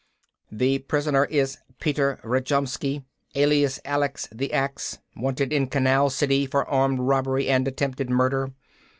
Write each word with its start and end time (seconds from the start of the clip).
"The 0.51 0.79
prisoner 0.79 1.25
is 1.25 1.59
Peter 1.79 2.19
Rakjomskj, 2.23 3.03
alias 3.35 3.79
Alex 3.85 4.27
the 4.31 4.51
Axe, 4.51 4.97
wanted 5.15 5.53
in 5.53 5.67
Canal 5.67 6.09
City 6.09 6.47
for 6.47 6.67
armed 6.67 6.97
robbery 7.01 7.47
and 7.47 7.67
attempted 7.67 8.09
murder. 8.09 8.49